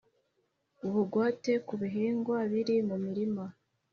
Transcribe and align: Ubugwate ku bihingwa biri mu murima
Ubugwate 0.87 1.51
ku 1.67 1.73
bihingwa 1.81 2.37
biri 2.51 2.75
mu 2.87 2.95
murima 3.05 3.43